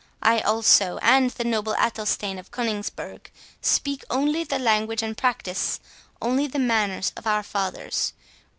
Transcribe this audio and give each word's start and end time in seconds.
I 0.23 0.39
also, 0.39 0.97
and 1.03 1.29
the 1.29 1.43
noble 1.43 1.75
Athelstane 1.75 2.39
of 2.39 2.49
Coningsburgh, 2.49 3.29
speak 3.61 4.03
only 4.09 4.43
the 4.43 4.57
language, 4.57 5.03
and 5.03 5.15
practise 5.15 5.79
only 6.19 6.47
the 6.47 6.57
manners, 6.57 7.13
of 7.15 7.27
our 7.27 7.43
fathers. 7.43 8.13